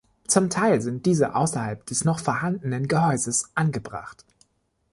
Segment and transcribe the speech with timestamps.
[0.25, 4.25] Zum Teil sind diese außerhalb des noch vorhandenen Gehäuses angebracht.